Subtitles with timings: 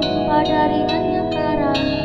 [0.00, 2.01] Pada ringannya karang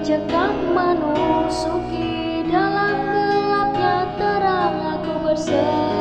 [0.00, 6.00] mencekam menusuki dalam gelapnya terang aku bersembunyi.